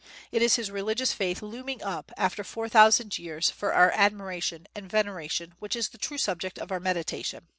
It 0.31 0.41
is 0.41 0.55
his 0.55 0.71
religious 0.71 1.13
faith 1.13 1.43
looming 1.43 1.83
up, 1.83 2.11
after 2.17 2.43
four 2.43 2.67
thousand 2.67 3.19
years, 3.19 3.51
for 3.51 3.71
our 3.75 3.91
admiration 3.91 4.65
and 4.73 4.89
veneration 4.89 5.53
which 5.59 5.75
is 5.75 5.89
the 5.89 5.99
true 5.99 6.17
subject 6.17 6.57
of 6.57 6.71
our 6.71 6.79
meditation. 6.79 7.47